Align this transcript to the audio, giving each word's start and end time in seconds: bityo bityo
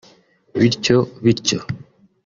bityo 0.59 0.95
bityo 1.23 1.59